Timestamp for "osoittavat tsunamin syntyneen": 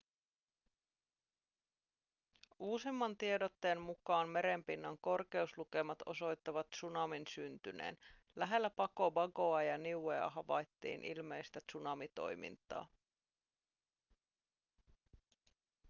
6.05-7.97